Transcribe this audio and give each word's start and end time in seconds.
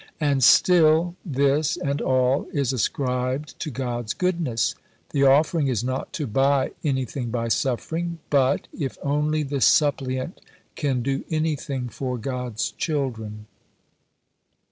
And 0.19 0.43
still, 0.43 1.15
this, 1.23 1.77
and 1.77 2.01
all, 2.01 2.47
is 2.51 2.73
ascribed 2.73 3.59
to 3.59 3.69
God's 3.69 4.15
goodness. 4.15 4.73
The 5.11 5.23
offering 5.25 5.67
is 5.67 5.83
not 5.83 6.11
to 6.13 6.25
buy 6.25 6.71
anything 6.83 7.29
by 7.29 7.49
suffering, 7.49 8.17
but 8.31 8.67
If 8.75 8.97
only 9.03 9.43
the 9.43 9.61
suppliant 9.61 10.41
can 10.75 11.03
do 11.03 11.23
anything 11.29 11.87
for 11.87 12.17
God's 12.17 12.71
children! 12.71 13.45